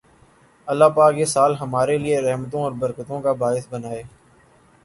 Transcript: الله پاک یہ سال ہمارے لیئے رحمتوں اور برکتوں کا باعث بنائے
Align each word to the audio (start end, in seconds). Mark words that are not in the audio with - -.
الله 0.67 0.89
پاک 0.95 1.17
یہ 1.17 1.25
سال 1.33 1.55
ہمارے 1.59 1.97
لیئے 1.97 2.21
رحمتوں 2.21 2.63
اور 2.63 2.71
برکتوں 2.81 3.21
کا 3.21 3.33
باعث 3.43 3.67
بنائے 3.69 4.01